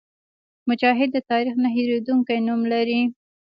مجاهد 0.69 1.09
د 1.13 1.17
تاریخ 1.31 1.55
نه 1.63 1.69
هېرېدونکی 1.75 2.39
نوم 2.47 2.61
لري. 2.73 3.01